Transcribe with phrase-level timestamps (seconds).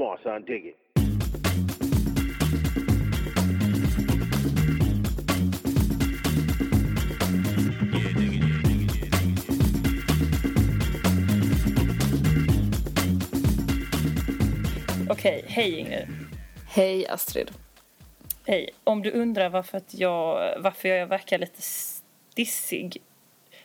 [0.00, 0.76] Come on, son, dig it.
[15.10, 16.06] Okej, hej Ingrid.
[16.68, 17.50] Hej Astrid.
[18.46, 18.70] Hej.
[18.84, 23.02] Om du undrar varför, att jag, varför jag verkar lite stissig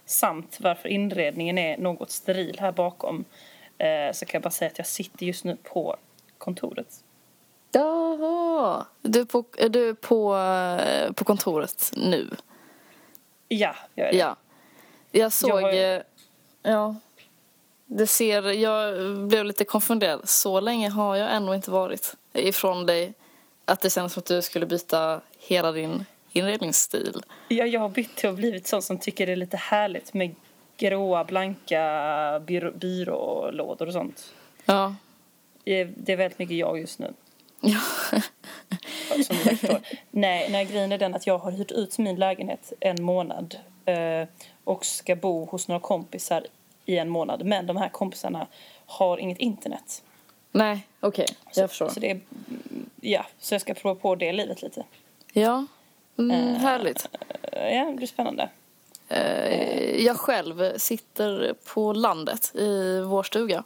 [0.06, 3.26] samt varför inredningen är något steril här bakom
[3.78, 5.98] eh, så kan jag bara säga att jag sitter just nu på
[6.46, 7.04] kontoret.
[7.72, 10.38] Jaha, du är på, är du på,
[11.16, 12.30] på kontoret nu?
[13.48, 14.18] Ja, jag är det.
[14.18, 14.36] Ja.
[15.12, 15.52] Jag såg...
[15.62, 16.02] har ju- eh,
[16.64, 16.96] Ja.
[17.86, 18.44] Det ser...
[18.44, 18.96] Jag
[19.28, 20.30] blev lite konfunderad.
[20.30, 23.14] Så länge har jag ändå inte varit ifrån dig
[23.66, 27.22] att det kändes som att du skulle byta hela din inredningsstil.
[27.48, 30.36] Ja, jag har bytt till och blivit sån som tycker det är lite härligt med
[30.78, 34.34] gråa, blanka byrå, byrålådor och sånt.
[34.66, 34.96] Ja.
[35.66, 37.14] Det är, det är väldigt mycket jag just nu.
[37.62, 37.80] Ja.
[39.26, 39.80] Som du förstår.
[40.12, 44.28] Nej, nej, grejen är den att jag har hyrt ut min lägenhet en månad eh,
[44.64, 46.46] och ska bo hos några kompisar
[46.86, 47.46] i en månad.
[47.46, 48.48] Men de här kompisarna
[48.86, 50.04] har inget internet.
[50.52, 51.28] Nej, okej.
[51.52, 51.90] Så, Jag förstår.
[51.90, 52.20] Så, det är,
[53.02, 54.84] ja, så jag ska prova på det livet lite.
[55.34, 55.66] Ja.
[56.18, 57.08] Mm, härligt.
[57.52, 58.50] Eh, Ja, det blir spännande.
[59.08, 63.64] Eh, Jag själv sitter på landet i vår stuga.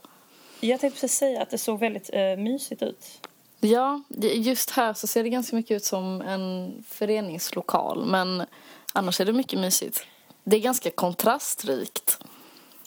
[0.59, 3.27] Jag tänkte precis säga att det såg väldigt eh, mysigt ut.
[3.59, 4.01] Ja,
[4.33, 8.05] just här så ser det ganska mycket ut som en föreningslokal.
[8.05, 8.45] Men
[8.93, 10.05] annars är det mycket mysigt.
[10.43, 12.19] Det är ganska kontrastrikt.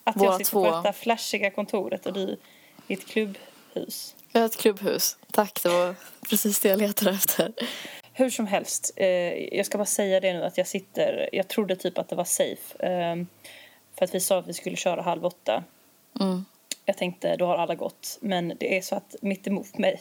[0.04, 2.36] Att Våra jag sitter två- på detta flashiga kontoret och du
[2.86, 4.16] i ett klubbhus.
[4.32, 5.16] Jag har ett klubbhus.
[5.32, 5.94] Tack, det var
[6.30, 7.52] precis det jag letade efter.
[8.12, 9.08] Hur som helst, eh,
[9.56, 12.24] jag ska bara säga det nu att jag sitter, jag trodde typ att det var
[12.24, 12.86] safe.
[12.86, 13.16] Eh,
[13.98, 15.64] för att vi sa att vi skulle köra halv åtta.
[16.20, 16.44] Mm.
[16.84, 18.18] Jag tänkte då har alla gått.
[18.20, 20.00] Men det är så att mitt emot mig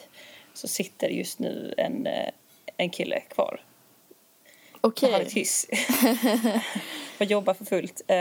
[0.53, 2.29] så sitter just nu en, eh,
[2.77, 3.61] en kille kvar.
[4.81, 5.11] Okej.
[5.11, 5.69] Han är tysk.
[7.19, 8.01] och jobbar för fullt.
[8.07, 8.15] Eh,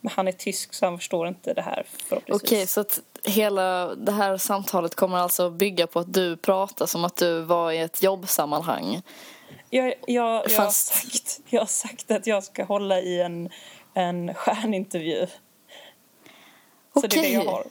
[0.00, 2.52] men han är tysk så han förstår inte det här förhoppningsvis.
[2.52, 7.04] Okej, så att hela det här samtalet kommer alltså bygga på att du pratar som
[7.04, 9.02] att du var i ett jobbsammanhang.
[9.70, 13.50] Jag, jag, jag, har sagt, jag har sagt att jag ska hålla i en,
[13.94, 15.26] en stjärnintervju.
[16.94, 17.64] Så det är det jag har.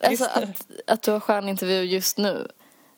[0.00, 2.48] Alltså att, att du har stjärnintervju just nu.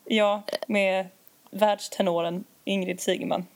[0.04, 1.06] Ja, med
[1.50, 3.46] världstenoren Ingrid Sigeman.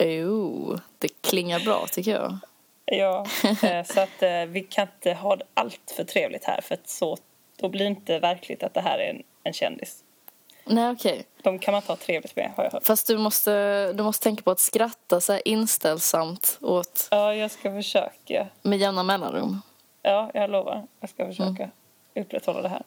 [0.00, 2.38] Jo, det klingar bra tycker jag.
[2.84, 3.26] Ja,
[3.62, 6.88] eh, så att eh, vi kan inte ha det allt för trevligt här för att
[6.88, 7.16] så,
[7.56, 10.02] då blir det inte verkligt att det här är en, en kändis.
[10.64, 11.26] Nej, okej.
[11.42, 12.86] De kan man ha trevligt med har jag hört.
[12.86, 17.50] Fast du måste, du måste tänka på att skratta så här inställsamt åt Ja, jag
[17.50, 18.46] ska försöka.
[18.62, 19.62] med jämna mellanrum.
[20.02, 20.86] Ja, jag lovar.
[21.00, 21.70] Jag ska försöka
[22.14, 22.82] upprätthålla det här.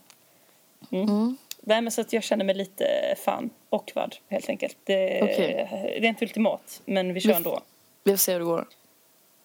[0.92, 1.38] Mm.
[1.62, 4.78] Nej, men så att jag känner mig lite fan awkward helt enkelt.
[4.84, 5.68] Det, Okej.
[6.02, 7.60] det är inte ultimat, men vi kör Vi- ändå.
[8.04, 8.68] Vi får se hur det går.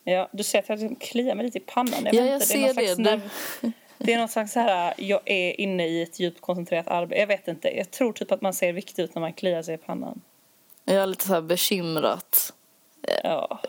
[0.04, 2.04] Ja, du ser att jag liksom kliar mig lite i pannan.
[2.04, 2.94] Jag Ja, jag inte, ser det.
[2.94, 3.20] Det.
[3.60, 7.20] Du- det är något slags så här, jag är inne i ett djupt koncentrerat arbete.
[7.20, 7.76] Jag vet inte.
[7.76, 10.20] Jag tror typ att man ser viktig ut när man kliar sig i pannan.
[10.84, 12.52] Jag är lite så här bekymrat,
[13.24, 13.60] Ja,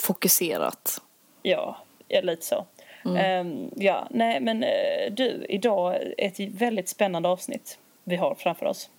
[0.00, 1.00] fokuserat.
[1.42, 1.76] ja,
[2.08, 2.66] ja lite så.
[3.04, 3.16] Mm.
[3.16, 8.66] Ehm, ja, nej men eh, du, idag är ett väldigt spännande avsnitt vi har framför
[8.66, 8.90] oss.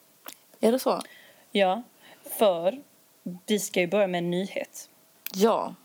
[0.59, 1.01] Är det så?
[1.51, 1.81] Ja,
[2.37, 2.81] för
[3.45, 4.89] vi ska ju börja med en nyhet.
[5.33, 5.75] Ja.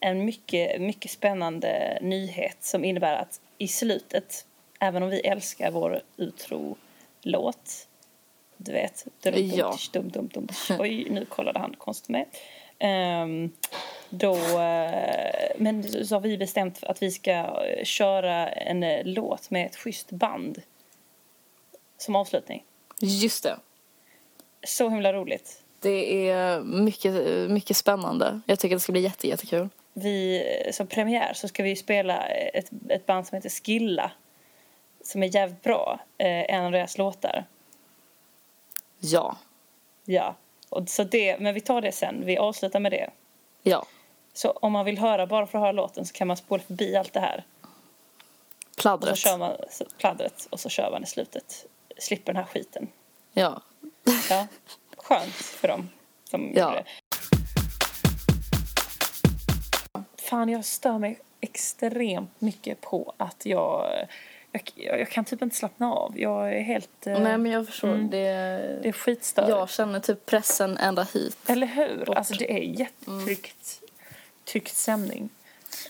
[0.00, 4.46] En mycket, mycket spännande nyhet som innebär att i slutet,
[4.80, 7.88] även om vi älskar vår utro-låt,
[8.56, 9.76] du vet, dum, Ja.
[9.92, 10.78] dum, dum, dum, dum.
[10.80, 12.24] Oj, nu kollade han konstigt med.
[12.78, 13.50] Ehm,
[14.10, 19.50] då, eh, men så har vi bestämt att vi ska eh, köra en eh, låt
[19.50, 20.62] med ett schysst band
[21.98, 22.64] som avslutning.
[23.00, 23.56] Just det.
[24.66, 25.62] Så himla roligt.
[25.80, 27.14] Det är mycket,
[27.50, 28.40] mycket spännande.
[28.46, 29.68] Jag tycker det ska bli jätte, jättekul.
[29.92, 34.12] vi, som premiär så ska vi spela ett, ett band som heter Skilla.
[35.04, 36.00] Som är jävligt bra.
[36.18, 37.44] Eh, en av deras låtar.
[39.00, 39.36] Ja.
[40.04, 40.34] Ja.
[40.68, 42.22] Och så det, men vi tar det sen.
[42.24, 43.10] Vi avslutar med det.
[43.62, 43.86] Ja.
[44.38, 46.96] Så om man vill höra bara för att höra låten så kan man spola förbi
[46.96, 47.44] allt det här.
[47.60, 47.68] Och
[48.74, 49.18] så Pladdret.
[49.18, 51.66] kör man så- pladdret och så kör man i slutet.
[51.98, 52.88] Slipper den här skiten.
[53.32, 53.62] Ja.
[54.30, 54.46] Ja.
[54.96, 55.88] Skönt för dem
[56.30, 56.64] som Ja.
[56.68, 56.84] gjorde det.
[60.22, 64.06] Fan, jag stör mig extremt mycket på att jag...
[64.52, 64.62] Jag,
[65.00, 66.18] jag, kan typ inte slappna av.
[66.20, 67.06] Jag är helt...
[67.06, 67.88] eh, Nej, men jag förstår.
[67.88, 68.10] Mm.
[68.10, 68.18] Det,
[68.82, 69.50] Det är skitstörigt.
[69.50, 71.36] jag känner typ pressen ända hit.
[71.46, 72.04] Eller hur?
[72.06, 72.16] Bort.
[72.16, 73.82] Alltså det är jättetryckt tryckt
[74.68, 75.30] stämning.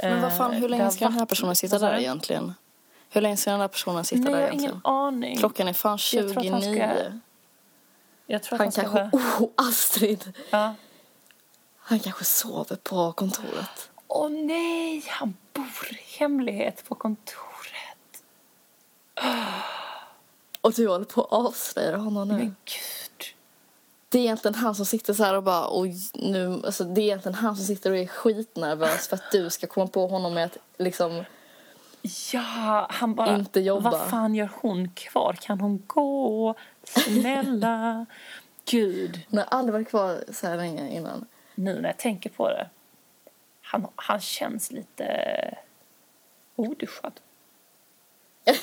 [0.03, 2.55] Men vad fan, Eh, hur det länge ska den här personen sitta där egentligen?
[3.11, 4.75] Hur länge ska den där personen sitta Nej, där jag har egentligen?
[4.75, 5.37] ingen aning.
[5.39, 6.75] Klockan är fan Jag tror att han 29.
[6.75, 7.13] ska-
[8.27, 9.17] Jag tror att Han han kanske...
[9.45, 10.33] Oh, Astrid!
[10.51, 10.75] Ja.
[11.79, 13.91] Han kanske sover på kontoret.
[14.07, 18.23] Åh nej, han bor i hemlighet på kontoret.
[20.61, 22.35] Och du håller på att avslöja honom nu.
[22.35, 22.57] Men gud.
[24.09, 25.81] Det är egentligen han som sitter så här och bara...
[25.81, 29.51] Oj, nu, alltså, det är egentligen han som sitter och är skitnervös för att du
[29.51, 31.25] ska komma på honom med att liksom...
[32.33, 33.37] Ja, han bara...
[33.37, 33.91] Inte jobba.
[33.91, 35.33] Vad fan gör hon kvar?
[35.33, 36.55] Kan hon gå?
[36.85, 38.07] Snälla.
[38.65, 39.21] Gud.
[39.31, 41.27] Han har aldrig varit kvar så här länge innan.
[41.55, 42.69] Nu när jag tänker på det.
[43.63, 45.05] Han, han känns lite
[46.57, 47.13] oduschad.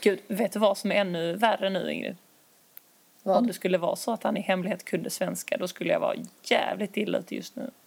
[0.00, 2.16] Gud, vet du vad som är ännu värre nu, Ingrid?
[3.22, 3.46] Om Vad?
[3.46, 6.96] det skulle vara så att han i hemlighet kunde svenska, då skulle jag vara jävligt
[6.96, 7.70] illa ute just nu.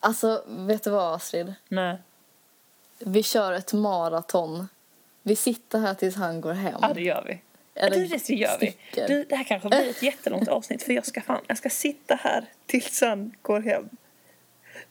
[0.00, 1.54] Alltså, vet du vad Astrid?
[1.68, 1.96] Nej.
[2.98, 4.68] Vi kör ett maraton.
[5.22, 6.78] Vi sitter här tills han går hem.
[6.82, 7.40] Ja, det gör vi.
[7.74, 8.76] Eller du, det gör vi.
[8.94, 12.14] Du, det här kanske blir ett jättelångt avsnitt för jag ska, fan, jag ska sitta
[12.14, 13.88] här tills han går hem.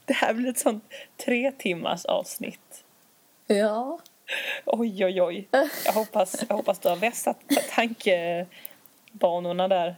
[0.05, 0.83] Det här blir ett sånt
[1.17, 2.83] tre timmars avsnitt.
[3.47, 3.99] Ja.
[4.65, 5.47] Oj, oj, oj.
[5.85, 7.37] Jag hoppas, jag hoppas du har vässat
[7.75, 9.95] tankebanorna där.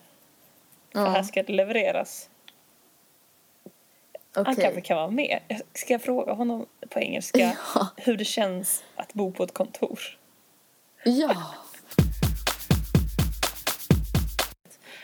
[0.91, 1.09] För Ja.
[1.09, 2.29] här ska det levereras.
[4.33, 4.63] Han Okej.
[4.63, 5.39] kanske kan vara med.
[5.73, 7.39] Ska jag fråga honom på engelska
[7.75, 7.87] Ja.
[7.97, 9.99] hur det känns att bo på ett kontor?
[11.03, 11.35] Ja.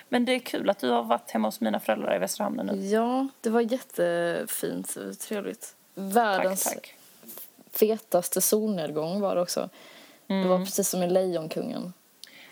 [0.09, 2.65] Men det är kul att du har varit hemma hos mina föräldrar i Västra Hamnen
[2.65, 2.85] nu.
[2.87, 4.97] Ja, det var jättefint.
[5.19, 5.75] Trevligt.
[5.93, 6.95] Världens Tack, tack.
[7.77, 9.69] Fetaste solnedgång var det också.
[10.27, 10.49] Det Mm.
[10.49, 11.93] var precis som i Lejonkungen.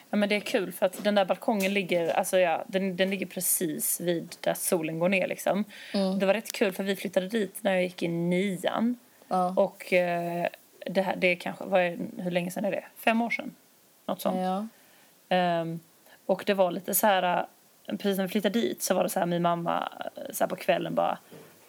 [0.10, 3.10] Ja, men det är kul för att den där balkongen ligger, alltså ja, den, den
[3.10, 5.64] ligger precis vid där solen går ner liksom.
[5.94, 6.20] Mm.
[6.20, 8.98] Det var rätt kul för vi flyttade dit när jag gick i nian.
[9.28, 9.54] Ja.
[9.58, 10.48] Och eh,
[10.86, 12.84] det här, det är kanske, vad är, hur länge sedan är det?
[12.98, 13.56] Fem år sedan?
[14.06, 14.38] Något sånt.
[14.38, 14.68] Ja.
[15.30, 15.80] Ehm,
[16.26, 17.46] och det var lite så här,
[17.88, 20.44] eh, precis när vi flyttade dit så var det så här min mamma eh, så
[20.44, 21.18] här på kvällen bara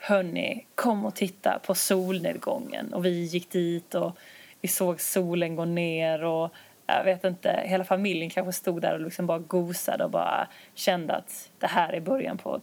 [0.07, 2.95] Hörni, kom och titta på solnedgången.
[2.95, 4.13] Och vi gick dit och
[4.61, 6.51] vi såg solen gå ner och
[6.87, 11.15] jag vet inte, hela familjen kanske stod där och liksom bara gosade och bara kände
[11.17, 12.61] att det här är början på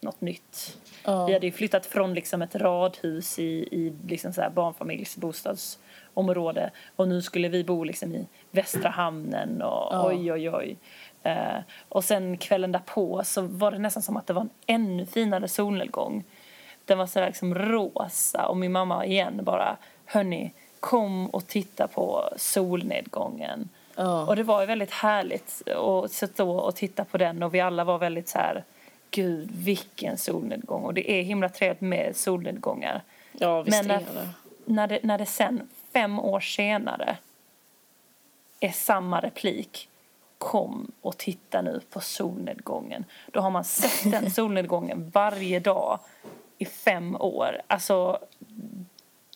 [0.00, 0.78] något nytt.
[1.04, 1.26] Ja.
[1.26, 6.70] Vi hade ju flyttat från liksom ett radhus i, i liksom så här barnfamiljs bostadsområde
[6.96, 10.08] och nu skulle vi bo liksom i Västra hamnen och Ja.
[10.08, 10.76] oj oj oj.
[11.22, 11.58] Eh,
[11.88, 15.48] och sen kvällen därpå så var det nästan som att det var en ännu finare
[15.48, 16.24] solnedgång.
[16.84, 21.88] Den var så här liksom rosa och min mamma igen bara hörni kom och titta
[21.88, 23.68] på solnedgången.
[23.96, 24.26] Ja.
[24.26, 27.84] Och det var ju väldigt härligt att sitta och titta på den och vi alla
[27.84, 28.64] var väldigt så här
[29.10, 33.02] gud vilken solnedgång och det är himla trevligt med solnedgångar.
[33.32, 34.02] Ja, Men när,
[34.64, 34.98] när det.
[35.02, 37.16] När det sen fem år senare
[38.60, 39.88] är samma replik
[40.38, 43.04] kom och titta nu på solnedgången.
[43.30, 45.98] Då har man sett den solnedgången varje dag
[46.62, 47.62] i fem år.
[47.66, 48.18] Alltså,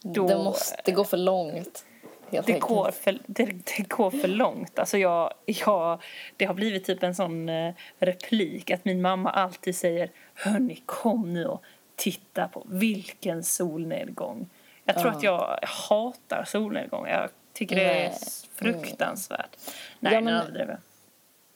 [0.03, 0.27] då...
[0.29, 1.85] Det måste gå för långt.
[2.31, 2.69] Helt Det enkelt.
[2.69, 4.79] går, för, det, det går för långt.
[4.79, 6.03] Alltså jag, jag,
[6.37, 11.33] det har blivit typ en sån eh, replik att min mamma alltid säger Hörni, kom
[11.33, 11.63] nu och
[11.97, 14.49] titta på vilken solnedgång.
[14.85, 15.17] Jag tror Ja.
[15.17, 17.07] att jag hatar solnedgång.
[17.09, 18.13] Jag tycker det är
[18.55, 19.57] fruktansvärt.
[20.01, 20.79] Nej, Ja, nu men- överdriver jag.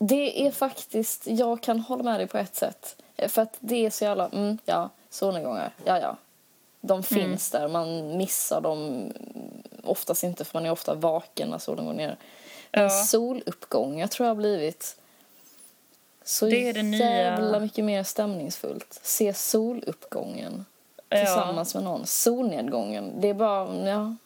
[0.09, 3.02] Det är faktiskt, jag kan hålla med dig på ett sätt.
[3.28, 6.17] För att det är så jävla, mm, ja, solnedgångar, ja ja.
[6.81, 9.12] De finns där, man missar dem
[9.85, 12.17] oftast inte för man är ofta vaken när solen går ner.
[12.73, 12.88] Men Ja.
[12.90, 14.97] soluppgång, jag tror jag har blivit
[16.25, 19.00] så Det är det nya- jävla mycket mer stämningsfullt.
[19.02, 20.64] Se soluppgången
[21.09, 22.07] tillsammans med någon.
[22.07, 24.17] Solnedgången, det är bara, ja.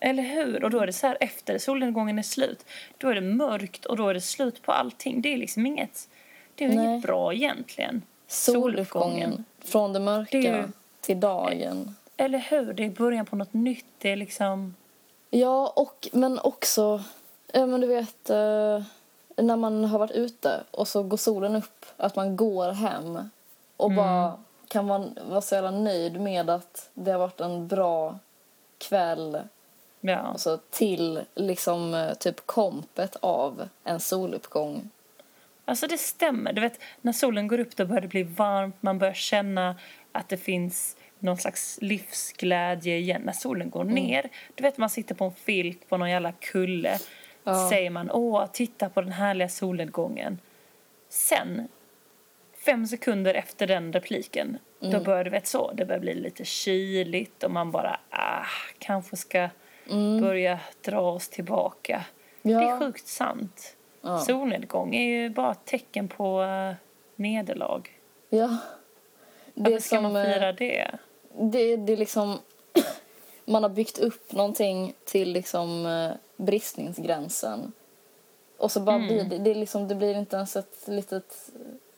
[0.00, 0.64] Eller hur?
[0.64, 2.64] Och då är det så här efter solnedgången är slut.
[2.98, 5.22] Då är det mörkt och då är det slut på allting.
[5.22, 6.08] Det är liksom inget,
[6.54, 6.86] det är Nej.
[6.86, 8.02] inget bra egentligen.
[8.28, 10.68] Soluppgången, från det mörka Det ju-
[11.00, 11.96] till dagen.
[12.16, 12.72] Eller hur?
[12.72, 13.86] Det är början på något nytt.
[13.98, 14.74] Det är liksom...
[15.30, 17.02] Ja, och, men också,
[17.52, 18.82] ja, men du vet, eh,
[19.36, 23.30] när man har varit ute och så går solen upp, att man går hem
[23.76, 28.18] och bara kan man vara så jävla nöjd med att det har varit en bra
[28.78, 29.38] kväll
[30.00, 30.16] Ja.
[30.16, 34.90] alltså, till liksom eh, typ kompet av en soluppgång.
[35.68, 36.52] Alltså det stämmer.
[36.52, 38.76] Du vet, när solen går upp då börjar det bli varmt.
[38.80, 39.76] Man börjar känna
[40.12, 43.22] att det finns någon slags livsglädje igen.
[43.24, 46.98] När solen går ner, du vet man sitter på en filt på någon jävla kulle.
[47.44, 47.68] Ja.
[47.70, 50.38] Säger man åh, titta på den härliga solnedgången.
[51.08, 51.68] Sen,
[52.64, 54.92] fem sekunder efter den repliken, Mm.
[54.98, 58.44] då börjar du vet så, det börjar bli lite kyligt och man bara, ah,
[58.78, 59.48] kanske ska
[60.20, 62.04] börja dra oss tillbaka.
[62.42, 62.68] Det är Mm.
[62.68, 62.78] Ja.
[62.78, 63.76] sjukt sant.
[64.00, 64.18] Ja.
[64.18, 66.74] Solnedgång är ju bara ett tecken på uh,
[67.16, 67.82] nederlag.
[68.28, 68.58] Ja.
[69.54, 70.02] Det Varför ska som...
[70.02, 70.90] man eh, fira det?
[71.38, 72.38] det, det är liksom...
[73.48, 77.72] Man har byggt upp någonting till liksom eh, bristningsgränsen.
[78.58, 81.50] Och så bara blir det, det, liksom, det blir inte ens ett litet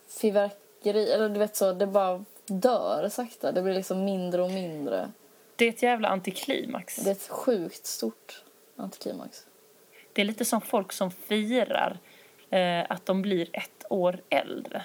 [0.09, 1.13] fyrverkeri.
[1.13, 3.53] Eller du vet så, det bara dör sakta.
[3.53, 5.13] Det blir liksom mindre och mindre.
[5.57, 6.97] Det är ett jävla antiklimax.
[6.97, 8.43] Det är ett sjukt stort
[8.77, 9.47] antiklimax.
[10.19, 11.99] Det är lite som folk som firar
[12.51, 14.83] eh, att de blir ett år äldre.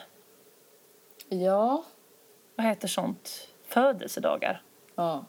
[1.29, 1.83] Ja.
[2.55, 3.47] Vad heter sånt?
[3.67, 4.61] Födelsedagar.
[4.95, 5.25] Ja.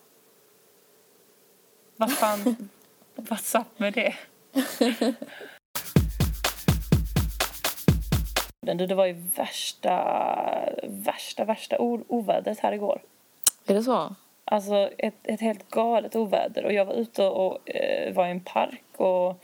[1.97, 2.39] Vad fan,
[3.17, 4.15] what's up med det?
[8.61, 9.95] Det var ju värsta,
[10.83, 13.03] värsta, värsta ovädret här igår.
[13.67, 14.15] Är det så?
[14.45, 16.65] Alltså ett, ett helt galet oväder.
[16.65, 19.41] Och jag var ute och eh, var i en park och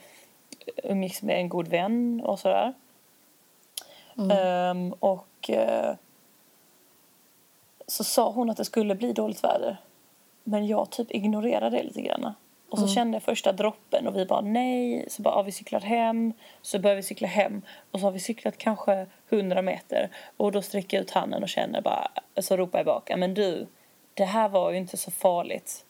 [0.84, 2.74] umgicks med en god vän och sådär.
[4.30, 5.94] Ehm, och eh,
[7.86, 9.76] så sa hon att det skulle bli dåligt väder.
[10.44, 12.34] Men jag typ ignorerade det lite grann.
[12.70, 15.04] Och så kände jag första droppen och vi bara nej.
[15.08, 16.32] Så bara, ja, vi cyklar hem.
[16.62, 17.62] Så börjar vi cykla hem.
[17.90, 20.10] Och så har vi cyklat kanske 100 meter.
[20.36, 22.10] Och då sträcker jag ut handen och känner bara,
[22.40, 23.16] så ropar jag baka.
[23.16, 23.66] Men du,
[24.14, 25.84] det här var ju inte så farligt.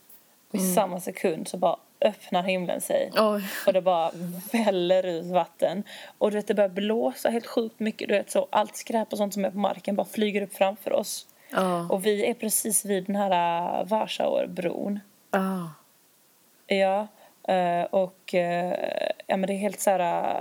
[0.49, 3.11] Och i samma sekund så bara öppnar himlen sig.
[3.17, 3.45] Oj.
[3.67, 4.11] Och det bara
[4.53, 5.85] väller ut vatten.
[6.19, 8.09] Och du vet, det börjar blåsa helt sjukt mycket.
[8.09, 10.93] Du vet, så allt skräp och sånt som är på marken bara flyger upp framför
[10.93, 11.27] oss.
[11.51, 11.89] Ja.
[11.91, 15.01] Och vi är precis vid den här äh, Warschauerbron.
[15.31, 15.71] Ja.
[17.49, 18.75] Eh, och eh,
[19.27, 20.41] ja, men det är helt så här...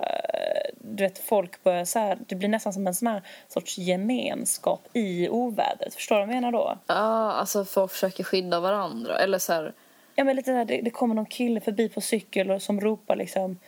[0.77, 2.17] Du vet, folk börjar så här...
[2.27, 5.93] Det blir nästan som en sån här sorts gemenskap i ovädret.
[5.93, 6.77] Förstår du vad jag menar då?
[6.87, 9.19] Ja, alltså folk försöker skydda varandra.
[9.19, 9.73] Eller så här...
[10.19, 13.15] Ja, men lite där, det, det kommer någon kille förbi på cykel och som ropar
[13.15, 13.59] liksom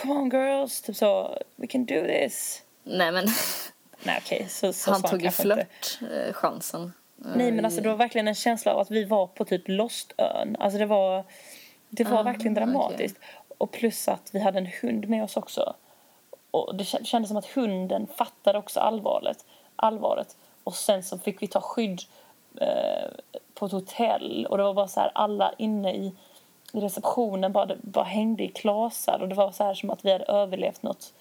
[0.00, 2.62] Come on girls, typ så, we can do this.
[2.82, 3.26] Nej men,
[4.02, 6.92] Nej okej, så, så han tog ju flört-chansen.
[7.16, 10.56] Nej men alltså det var verkligen en känsla av att vi var på typ Lostön.
[10.58, 11.24] Alltså det var,
[11.90, 13.18] det var Ah, verkligen dramatiskt.
[13.58, 15.74] Och plus att vi hade en hund med oss också.
[16.50, 19.44] Och det kä- kändes som att hunden fattade också allvaret.
[19.76, 20.36] allvaret.
[20.64, 22.00] Och sen så fick vi ta skydd
[22.60, 23.08] eh,
[23.54, 24.46] på ett hotell.
[24.50, 26.12] Och det var bara så här alla inne i,
[26.72, 29.18] i receptionen bara, det bara hängde i klasar.
[29.22, 31.12] Och det var så här som att vi hade överlevt något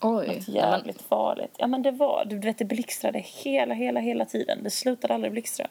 [0.00, 0.26] Oj.
[0.26, 1.54] något Ja, men, jävligt farligt.
[1.58, 4.58] Ja men det var, du vet det blixtrade hela, hela, hela tiden.
[4.62, 5.66] Det slutade aldrig blixtra.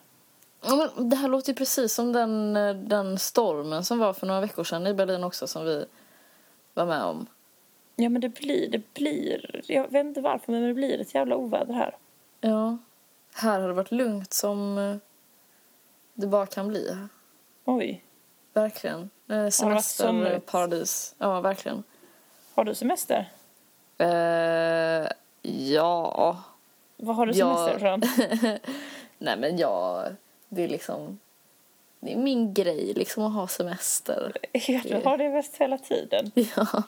[0.65, 4.27] ja, men det här låter ju precis som den, eh, den stormen som var för
[4.27, 5.85] några veckor sedan i Berlin också som vi
[6.73, 7.25] var med om.
[7.95, 11.35] Ja men det blir, det blir, jag vet inte varför men det blir ett jävla
[11.35, 11.95] oväder här.
[12.41, 12.77] Ja.
[13.33, 14.95] Här har det varit lugnt som eh,
[16.13, 16.97] det bara kan bli.
[17.65, 18.03] Oj.
[18.53, 19.09] Verkligen.
[19.29, 20.45] Eh, varit Semester, somrigt?
[20.45, 21.15] paradis.
[21.17, 21.83] Ja, verkligen.
[22.53, 23.31] Har du semester?
[23.97, 25.07] Eh,
[25.51, 26.43] ja.
[26.97, 27.55] Vad har du Ja.
[27.55, 28.01] semester från?
[29.17, 30.15] Nej men jag,
[30.49, 31.19] det är liksom,
[31.99, 34.31] det är min grej liksom att ha semester.
[34.83, 36.31] Du har det bäst hela tiden.
[36.55, 36.83] Ja.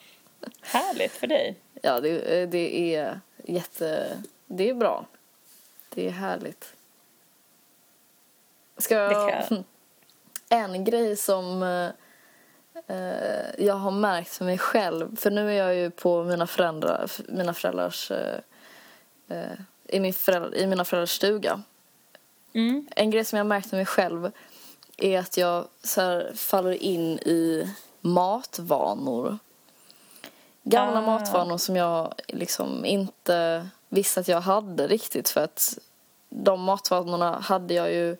[0.61, 1.55] Härligt för dig.
[1.81, 4.17] Ja, det, det är jätte...
[4.47, 5.05] Det är bra.
[5.89, 6.73] Det är härligt.
[8.77, 9.63] Ska jag...
[10.49, 11.63] En grej som
[12.87, 15.15] eh, jag har märkt för mig själv.
[15.15, 18.11] För nu är jag ju på mina föräldrar, mina föräldrars...
[18.11, 18.39] Eh,
[19.27, 19.51] eh,
[19.87, 21.61] i, min föräldrar, I mina föräldrars stuga.
[22.53, 22.87] Mm.
[22.95, 24.31] En grej som jag har märkt med mig själv
[24.97, 27.69] är att jag så här, faller in i
[28.01, 29.37] matvanor.
[30.63, 31.01] Gamla Ah.
[31.01, 35.77] matvanor som jag liksom inte visste att jag hade riktigt för att
[36.29, 38.17] de matvanorna hade jag ju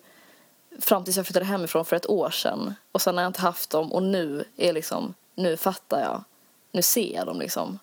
[0.80, 2.74] fram tills jag flyttade hemifrån för ett år sedan.
[2.92, 6.24] Och sen har jag inte haft dem och nu är liksom, nu fattar jag.
[6.72, 7.78] Nu ser jag dem liksom.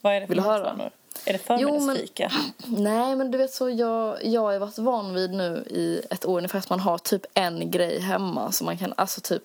[0.00, 0.90] Vad är det för Vill du höra?
[1.24, 2.32] Är det Jo, men- förmiddagsfika?
[2.66, 6.36] Nej, men du vet så jag, jag har varit van vid nu i ett år
[6.38, 9.42] ungefär att man har typ en grej hemma så man kan, alltså typ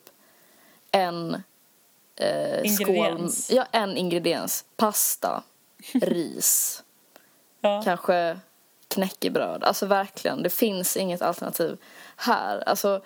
[0.91, 1.43] en
[2.15, 3.45] eh, Ingrediens.
[3.45, 5.43] skål, ja en ingrediens, pasta,
[5.93, 6.83] ris,
[7.61, 7.81] Ja.
[7.83, 8.39] kanske
[8.87, 11.77] knäckebröd, alltså verkligen, det finns inget alternativ
[12.15, 13.01] här, alltså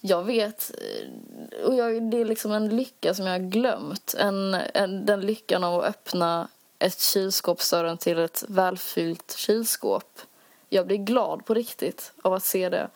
[0.00, 4.14] jag vet, eh, och jag, det är liksom en lycka som jag har glömt.
[4.18, 10.20] En, en, den lyckan av att öppna ett kylskåpsdörren till ett välfyllt kylskåp.
[10.68, 12.88] Jag blir glad på riktigt av att se det.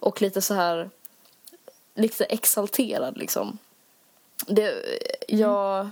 [0.00, 0.90] Och lite så här,
[1.94, 3.58] lite exalterad liksom.
[4.46, 4.74] Det,
[5.28, 5.90] jag,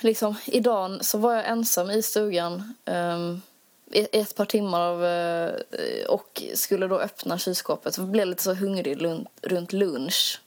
[0.00, 2.74] liksom, idag så var jag ensam i stugan.
[2.86, 3.40] i
[3.92, 7.98] ett par timmar av, eh, och skulle då öppna kylskåpet.
[7.98, 10.40] Jag blev lite så hungrig runt, runt lunch.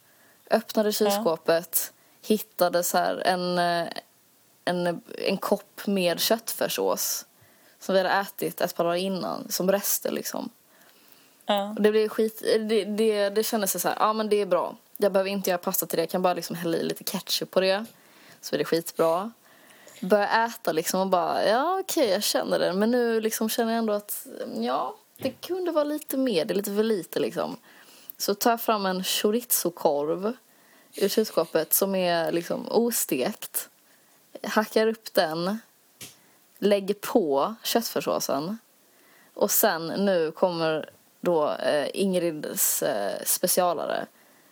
[0.50, 2.28] Öppnade kylskåpet, ja.
[2.28, 3.88] hittade så en, eh,
[4.64, 7.26] en, en kopp med köttfärssås
[7.78, 10.50] som vi hade ätit ett par dagar innan, som rester liksom.
[11.46, 11.74] Ja.
[11.78, 14.76] Det blev skit, det, det, det kändes så här, ja men det är bra.
[14.96, 17.50] Jag behöver inte göra pasta till det, jag kan bara liksom hälla i lite ketchup
[17.50, 17.84] på det.
[18.40, 19.32] Så blir det skitbra
[20.00, 22.72] börja äta liksom och bara, ja okej okay, jag känner det.
[22.72, 24.26] Men nu liksom känner jag ändå att,
[24.60, 27.56] ja det kunde vara lite mer, det är lite för lite liksom.
[28.18, 30.32] Så tar jag fram en chorizo-korv
[30.94, 33.68] ur kylskåpet som är liksom ostekt.
[34.42, 35.58] Hackar upp den,
[36.58, 38.58] lägger på köttfärssåsen.
[39.34, 44.06] Och sen nu kommer då eh, Ingrids eh, specialare.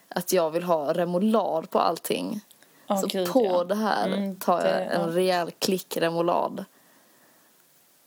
[0.09, 2.41] Att jag vill ha remoulad på allting.
[2.89, 3.65] Oh, så Gud, på ja.
[3.65, 5.17] det här mm, tar jag det, en ja.
[5.17, 6.65] rejäl klick remoulad.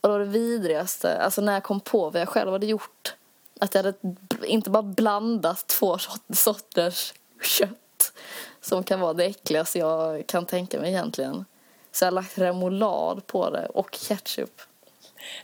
[0.01, 3.15] Och det var det vidrigaste, alltså när jag kom på vad jag själv hade gjort.
[3.59, 3.97] Att jag hade
[4.45, 5.97] inte bara blandat två
[6.33, 8.13] sorters kött
[8.61, 11.45] som kan vara det äckligaste jag kan tänka mig egentligen.
[11.91, 14.61] Så jag har lagt remoulad på det och ketchup.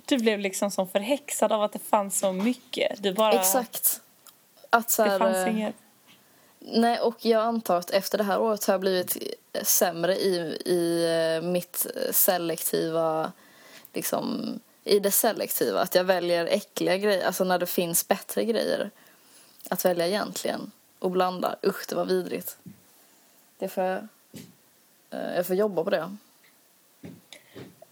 [0.05, 3.03] Du blev liksom som förhäxad av att det fanns så mycket.
[3.03, 3.33] Du bara...
[3.33, 4.01] Exakt.
[4.69, 5.75] Att så här, det fanns eh, inget
[6.65, 9.17] Nej, och jag antar att efter det här året har jag blivit
[9.61, 13.31] sämre i, i eh, mitt selektiva,
[13.93, 15.79] liksom, i det selektiva.
[15.81, 18.89] Att jag väljer äckliga grejer, alltså när det finns bättre grejer
[19.69, 21.55] att välja egentligen och blanda.
[21.65, 22.57] Usch, det var vidrigt.
[23.57, 24.07] Det får jag,
[25.09, 26.17] eh, jag får jobba på det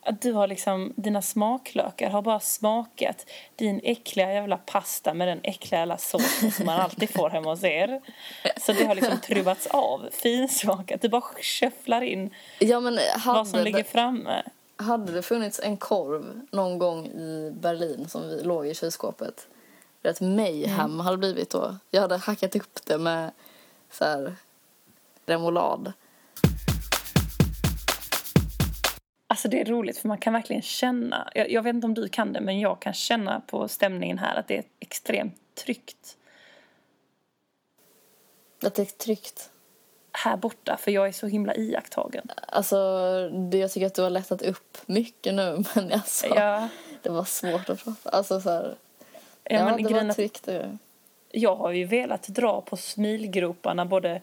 [0.03, 5.39] att du har liksom, dina smaklökar har bara smakat din äckliga jävla pasta med den
[5.43, 8.01] äckliga jävla såsen som man alltid får hemma hos er.
[8.57, 11.01] Så det har liksom trubbats av, finsmakat.
[11.01, 14.43] Du bara sköfflar in ja, men vad som ligger framme.
[14.75, 19.47] Hade det funnits en korv någon gång i Berlin som vi låg i kylskåpet
[20.03, 20.99] Rätt mayhem mm.
[20.99, 21.75] hade blivit då.
[21.89, 23.31] Jag hade hackat upp det med
[23.91, 24.35] så här
[25.25, 25.93] remoulad
[29.41, 32.09] Alltså det är roligt för man kan verkligen känna, jag, jag, vet inte om du
[32.09, 36.17] kan det men jag kan känna på stämningen här att det är extremt tryggt.
[38.63, 39.49] Att det är tryggt?
[40.11, 42.31] Här borta för jag är så himla iakttagen.
[42.47, 42.75] Alltså
[43.29, 46.69] det, jag tycker att du har lättat upp mycket nu men alltså ja.
[47.01, 48.09] det var svårt att prata.
[48.09, 48.75] Alltså så här,
[49.43, 50.49] ja, ja men det var tryggt.
[51.31, 54.21] Jag har ju velat dra på smilgroparna både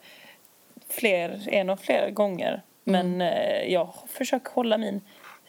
[0.89, 3.73] fler, en och flera gånger men mm.
[3.73, 5.01] jag försöker hålla min,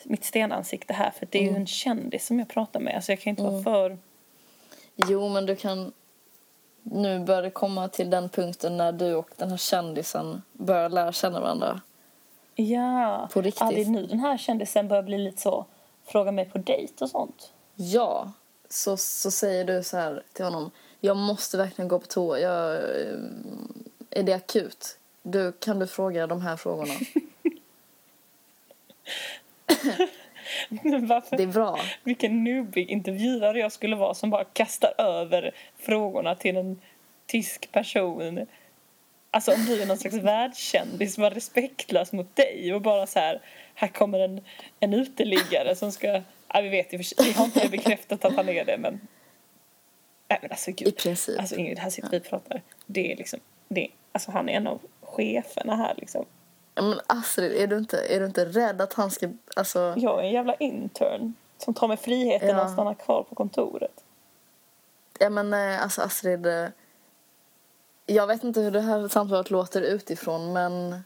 [0.03, 1.53] mitt stenansikte här för det är mm.
[1.53, 2.95] ju en kändis som jag pratar med.
[2.95, 3.53] Alltså jag kan inte mm.
[3.53, 3.97] vara för...
[4.95, 5.93] Jo, men du kan...
[6.83, 11.11] Nu börjar det komma till den punkten när du och den här kändisen börjar lära
[11.11, 11.81] känna varandra.
[12.55, 13.61] Ja, på riktigt.
[13.61, 15.65] Ja, det är nu den här kändisen börjar bli lite så,
[16.05, 17.53] fråga mig på dejt och sånt.
[17.75, 18.31] Ja,
[18.69, 22.73] så, så säger du så här till honom, jag måste verkligen gå på toa, jag,
[22.75, 23.19] eh,
[24.09, 24.97] är det akut?
[25.21, 26.93] Du, kan du fråga de här frågorna?
[31.01, 31.37] Varför?
[31.37, 31.79] Det är bra.
[32.03, 36.81] Vilken noobig intervjuare jag skulle vara som bara kastar över frågorna till en
[37.27, 38.45] tysk person.
[39.31, 43.19] Alltså om du är någon slags världskändis som var respektlös mot dig och bara så
[43.19, 43.41] här,
[43.73, 44.41] här kommer en,
[44.79, 46.21] en uteliggare som ska,
[46.53, 48.99] ja vi vet ju, vi har inte bekräftat att han är det men
[50.29, 50.87] Nej men alltså gud.
[50.87, 51.39] I princip.
[51.39, 52.61] Alltså Ingrid, här sitter vi och pratar.
[52.85, 56.25] Det är liksom, det, alltså han är en av cheferna här liksom.
[56.81, 59.29] Men Astrid, är du inte, är du inte rädd att han ska...
[59.55, 59.93] Alltså...
[59.97, 62.61] Jag är en jävla intern som tar mig friheten ja.
[62.61, 64.03] att stanna kvar på kontoret.
[65.19, 66.45] Ja men eh, alltså Astrid...
[66.45, 66.67] Eh,
[68.05, 71.03] jag vet inte hur det här samtalet låter utifrån men...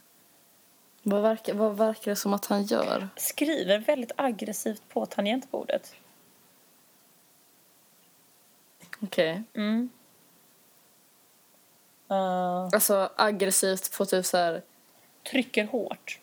[1.02, 3.08] Vad verkar, vad verkar det som att han gör?
[3.16, 5.94] Skriver väldigt aggressivt på tangentbordet.
[9.02, 9.42] Okej.
[9.50, 9.64] Okay.
[9.64, 9.90] Mm.
[12.10, 14.62] Uh, alltså aggressivt på typ så här...
[15.30, 16.20] Trycker hårt.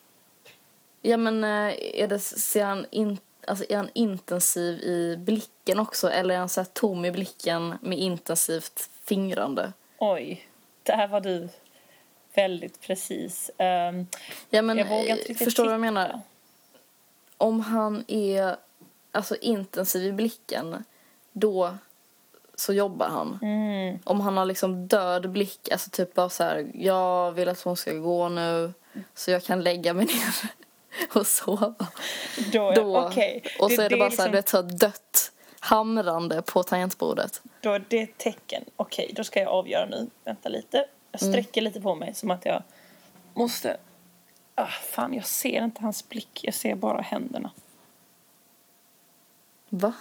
[1.02, 6.10] Ja men eh, är det, ser han in, alltså, är han intensiv i blicken också
[6.10, 9.74] eller är han så här tom i blicken med intensivt fingrande?
[9.98, 10.48] Oj,
[10.84, 11.50] där var du
[12.34, 13.52] väldigt precis.
[13.58, 14.08] Um,
[14.50, 16.22] ja men jag förstår du vad jag menar?
[17.38, 18.56] Om han är
[19.12, 20.84] alltså intensiv i blicken
[21.32, 21.78] då
[22.56, 23.40] så jobbar han.
[23.42, 24.00] Mm.
[24.04, 27.78] Om han har liksom död blick, alltså typ bara så här, jag vill att hon
[27.78, 28.74] ska gå nu
[29.14, 30.52] så jag kan lägga mig ner
[31.20, 31.74] och sova.
[32.52, 33.42] Då, då okay.
[33.60, 34.44] Och så det, är det, bara liksom...
[34.46, 37.42] så här, dött hamrande på tangentbordet.
[37.62, 38.64] Då är det ett tecken.
[38.76, 40.10] Okej, okay, då ska jag avgöra nu.
[40.24, 40.86] Vänta lite.
[41.12, 41.34] Jag mm.
[41.34, 41.70] sträcker mm.
[41.70, 42.64] lite på mig som att jag
[43.34, 43.78] måste...
[44.56, 46.40] Ah, fan, jag ser inte hans blick.
[46.44, 47.52] Jag ser bara händerna.
[49.70, 49.94] Va?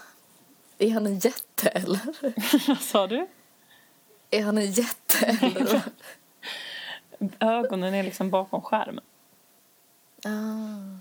[0.79, 2.01] Är han en jätte eller?
[2.69, 3.27] Vad sa du?
[4.31, 5.83] Är han en jätte eller?
[7.41, 9.05] Ögonen är liksom bakom skärmen.
[10.25, 10.99] ah.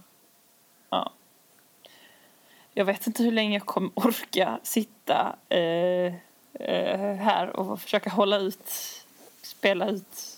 [0.90, 1.12] Ja.
[2.74, 6.14] Jag vet inte hur länge jag kommer orka sitta eh,
[6.54, 8.70] eh, här och försöka hålla ut,
[9.42, 10.38] spela ut.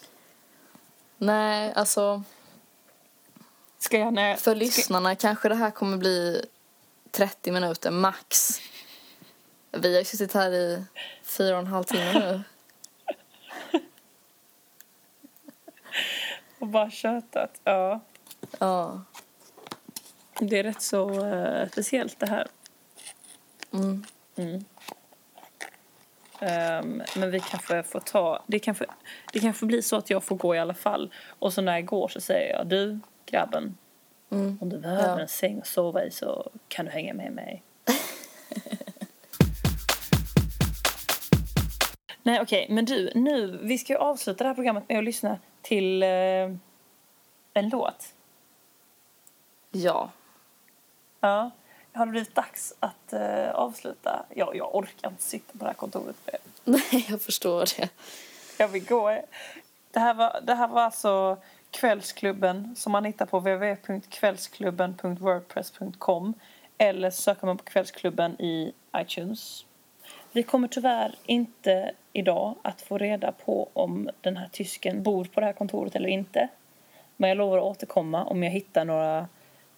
[1.17, 2.23] Nej, alltså
[3.81, 6.45] Ska jag när, för ska, lyssnarna kanske det här kommer bli
[7.11, 8.61] 30 minuter max.
[9.71, 10.83] Vi har ju suttit här i
[11.23, 12.41] fyra och en halv timme nu.
[16.61, 17.61] Och bara tjötat?
[17.63, 17.99] Ja.
[18.59, 19.01] Ja.
[20.39, 22.47] Det är rätt så eh, speciellt det här.
[23.73, 24.05] Mm.
[24.35, 24.65] Mm.
[26.39, 28.43] Ehm, men vi kanske får ta...
[28.47, 28.85] Det kanske,
[29.33, 31.13] det kanske blir så att jag får gå i alla fall.
[31.39, 33.77] Och så när jag går så säger jag du grabben,
[34.31, 34.57] Mm.
[34.61, 35.19] om du behöver Ja.
[35.19, 37.63] en säng att sova i så kan du hänga med mig.
[42.23, 45.39] Nej okej, men du, nu, vi ska ju avsluta det här programmet med att lyssna
[45.61, 46.09] till eh,
[47.53, 48.13] en låt.
[49.71, 50.11] Ja.
[51.19, 51.51] Ja.
[51.93, 54.25] Har det blivit dags att eh, avsluta?
[54.35, 56.15] Ja, jag orkar inte sitta på det här kontoret.
[56.63, 57.89] Nej, jag förstår det.
[58.57, 59.21] Jag vill gå.
[59.91, 61.37] Det här var, det här var alltså
[61.71, 66.33] Kvällsklubben som man hittar på www.kvällsklubben.wordpress.com
[66.77, 69.65] eller söker man på Kvällsklubben i iTunes.
[70.31, 75.39] Vi kommer tyvärr inte idag att få reda på om den här tysken bor på
[75.39, 76.47] det här kontoret eller inte.
[77.17, 79.27] Men jag lovar att återkomma om jag hittar några,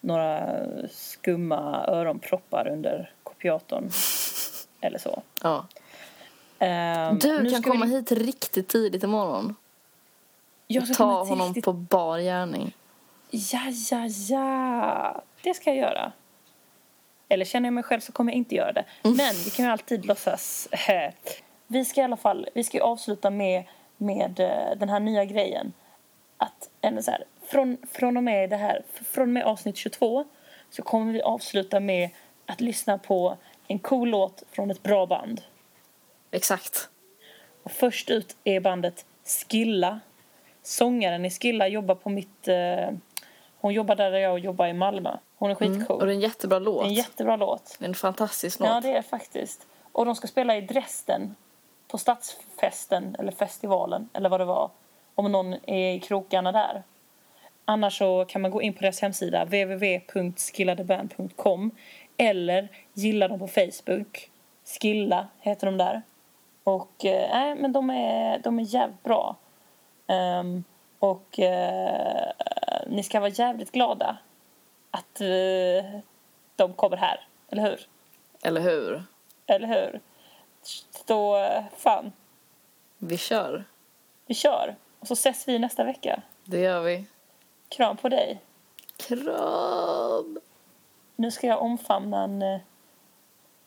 [0.01, 0.59] några
[0.91, 3.89] skumma öronproppar under kopiatorn
[4.81, 5.21] eller så.
[5.43, 5.65] Ja.
[6.59, 9.55] Ehm, Du kan ska vi- komma hit riktigt tidigt imorgon.
[10.67, 12.75] Jag ska ta komma honom riktigt- på bar gärning.
[13.31, 13.59] Ja,
[13.91, 15.21] ja, ja.
[15.43, 16.11] Det ska jag göra.
[17.33, 18.85] Eller känner jag mig själv så kommer jag inte göra det.
[19.01, 20.67] Men vi kan ju alltid låtsas.
[21.67, 23.63] Vi ska i alla fall vi ska avsluta med,
[23.97, 25.73] med eh, den här nya grejen.
[26.37, 26.69] Att
[27.03, 30.25] så här, från, från och med det här, från och med avsnitt 22
[30.69, 32.09] så kommer vi avsluta med
[32.45, 35.41] att lyssna på en cool låt från ett bra band.
[36.31, 36.89] Exakt.
[37.63, 39.99] Och först ut är bandet Skilla.
[40.61, 42.47] Sångaren i Skilla jobbar på mitt...
[43.63, 45.17] Hon jobbar där jag jobbar i Malmö.
[45.35, 45.79] Hon är skitcool.
[45.79, 45.99] Mm.
[45.99, 46.85] Och det är en jättebra låt.
[46.85, 47.75] En jättebra låt.
[47.79, 48.69] Det är en fantastisk låt.
[48.69, 49.67] Ja, det är det faktiskt.
[49.91, 51.35] Och de ska spela i Dresden
[51.87, 54.71] på stadsfesten, eller festivalen, eller vad det var.
[55.15, 56.83] Om någon är i krokarna där.
[57.65, 61.71] Annars så kan man gå in på deras hemsida www.skilladeband.com
[62.17, 64.29] eller gilla dem på Facebook.
[64.65, 66.01] Skilla heter de där.
[66.63, 69.35] Och eh, men de är, de är jävligt bra.
[70.07, 70.63] Ehm,
[70.99, 72.31] och eh,
[72.87, 74.17] ni ska vara jävligt glada
[74.91, 75.99] att eh,
[76.55, 77.87] de kommer här, eller hur?
[78.43, 79.03] Eller hur?
[79.47, 79.99] Eller hur?
[81.07, 81.45] Så
[81.77, 82.11] fan,
[82.97, 83.63] Vi kör.
[84.25, 84.75] vi kör.
[84.99, 86.21] Och så ses vi nästa vecka.
[86.43, 87.05] Det gör vi.
[87.69, 88.41] Kram på dig.
[88.97, 90.39] Kram!
[91.15, 92.59] Nu ska jag omfamna en, eh,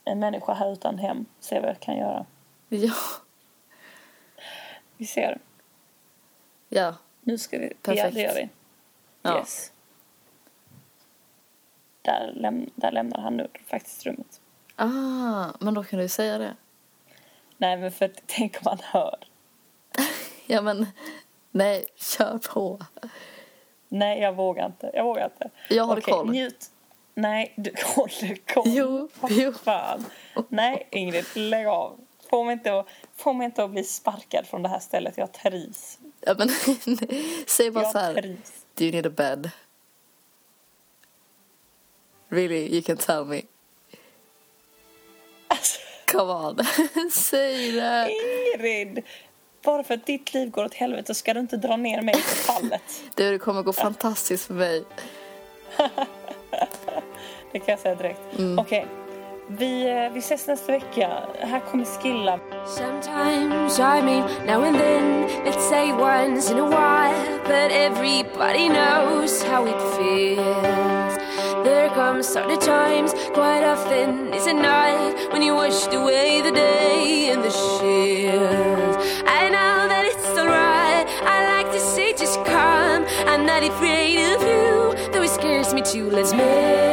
[0.04, 1.26] en människa här utan hem.
[1.40, 2.26] Se vad jag kan göra.
[2.68, 2.94] Ja.
[4.96, 5.38] Vi ser.
[6.68, 6.94] Ja.
[7.20, 7.66] Nu ska vi...
[7.66, 8.14] Ja, Perfekt.
[8.14, 8.48] det gör vi.
[9.26, 9.38] Ja.
[9.38, 9.72] Yes.
[12.02, 14.40] Där, läm, där lämnar han nu faktiskt rummet.
[14.76, 16.56] Ah, men då kan du säga det.
[17.56, 19.18] Nej, men för tänk om han hör.
[20.48, 20.86] Ja, men
[21.50, 22.78] nej, kör på.
[23.88, 24.90] Nej, jag vågar inte.
[24.94, 25.50] Jag vågar inte.
[25.68, 26.30] Jag håller Okej, koll.
[26.30, 26.70] njut.
[27.14, 28.64] Nej, du håller koll.
[28.66, 29.52] Jo, Vad jo.
[29.52, 30.04] Fan.
[30.48, 31.98] Nej, Ingrid, lägg av.
[32.30, 32.86] Få mig, inte att,
[33.16, 35.18] få mig inte att bli sparkad från det här stället.
[35.18, 35.98] Jag trivs.
[36.26, 36.48] Ja, men
[37.46, 38.36] säg bara så här.
[38.74, 39.50] Do you need a bed?
[42.28, 43.42] Really, you can tell me.
[45.48, 46.58] Alltså, Come on.
[47.12, 48.10] Säg det.
[48.54, 49.02] Ingrid!
[49.64, 52.20] Bara för att ditt liv går åt helvete ska du inte dra ner mig på
[52.20, 52.82] fallet.
[53.14, 54.84] Du, det kommer gå fantastiskt för mig.
[57.52, 58.38] Det kan jag säga direkt.
[58.38, 58.58] Mm.
[58.58, 58.86] Okej.
[59.48, 61.08] Vi, eh, vi ses nästa vecka.
[61.38, 62.38] Här kommer Skilla.
[62.66, 69.44] Sometimes, I mean, now and then, let's say once in a while, but everybody knows
[69.44, 71.18] how it feels.
[71.64, 77.30] There comes other times, quite often it's a night when you washed away the day
[77.30, 78.96] and the shield.
[79.26, 83.06] I know that it's alright, I like to say just come.
[83.26, 86.85] I'm not afraid of you, though it scares me too let's mend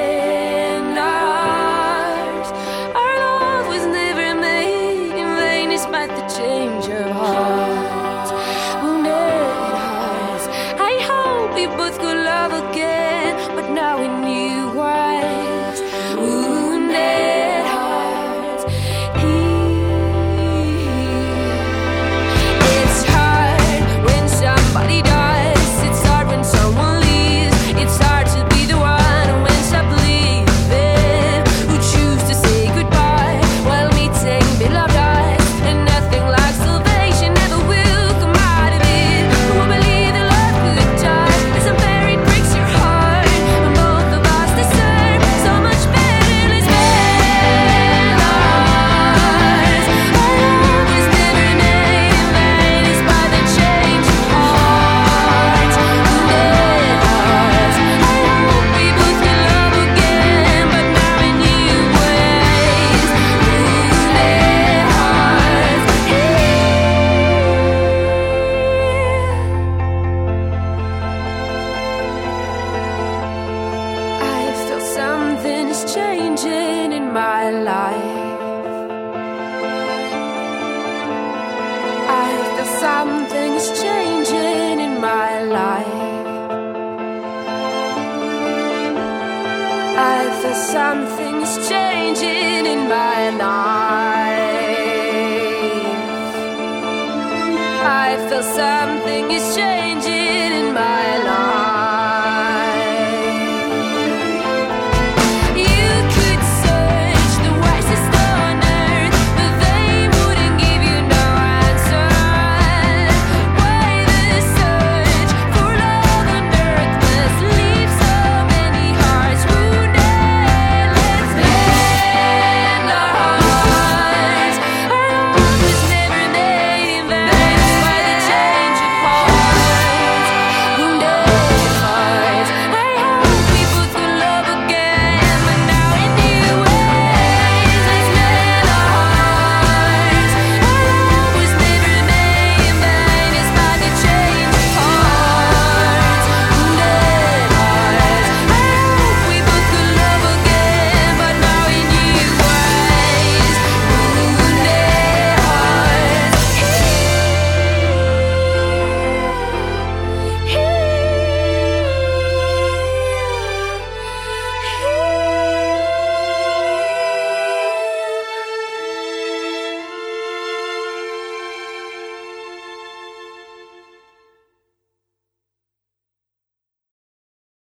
[77.14, 78.42] my life.
[82.26, 86.02] I feel something's changing in my life.
[90.16, 94.64] I feel something's changing in my life.
[98.06, 100.23] I feel something is changing